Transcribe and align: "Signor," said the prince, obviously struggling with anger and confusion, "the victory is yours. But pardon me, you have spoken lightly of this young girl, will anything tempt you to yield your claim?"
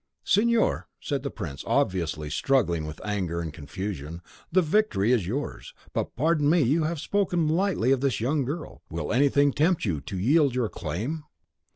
"Signor," 0.23 0.87
said 0.99 1.21
the 1.21 1.29
prince, 1.29 1.63
obviously 1.67 2.31
struggling 2.31 2.87
with 2.87 2.99
anger 3.05 3.39
and 3.39 3.53
confusion, 3.53 4.23
"the 4.51 4.63
victory 4.63 5.11
is 5.11 5.27
yours. 5.27 5.75
But 5.93 6.15
pardon 6.15 6.49
me, 6.49 6.61
you 6.63 6.85
have 6.85 6.99
spoken 6.99 7.47
lightly 7.47 7.91
of 7.91 8.01
this 8.01 8.19
young 8.19 8.43
girl, 8.43 8.81
will 8.89 9.13
anything 9.13 9.53
tempt 9.53 9.85
you 9.85 10.01
to 10.01 10.17
yield 10.17 10.55
your 10.55 10.69
claim?" 10.69 11.25